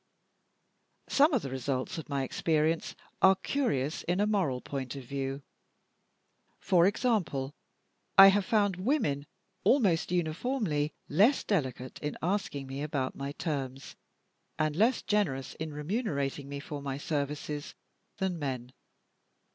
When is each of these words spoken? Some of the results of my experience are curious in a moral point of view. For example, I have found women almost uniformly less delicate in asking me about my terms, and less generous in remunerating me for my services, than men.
Some 1.09 1.31
of 1.31 1.43
the 1.43 1.51
results 1.51 1.99
of 1.99 2.09
my 2.09 2.23
experience 2.23 2.95
are 3.21 3.35
curious 3.35 4.01
in 4.01 4.19
a 4.19 4.25
moral 4.25 4.59
point 4.59 4.95
of 4.95 5.03
view. 5.03 5.43
For 6.59 6.87
example, 6.87 7.53
I 8.17 8.29
have 8.29 8.43
found 8.43 8.77
women 8.77 9.27
almost 9.63 10.11
uniformly 10.11 10.91
less 11.07 11.43
delicate 11.43 11.99
in 11.99 12.17
asking 12.23 12.65
me 12.65 12.81
about 12.81 13.15
my 13.15 13.33
terms, 13.33 13.95
and 14.57 14.75
less 14.75 15.03
generous 15.03 15.53
in 15.59 15.71
remunerating 15.71 16.49
me 16.49 16.59
for 16.59 16.81
my 16.81 16.97
services, 16.97 17.75
than 18.17 18.39
men. 18.39 18.73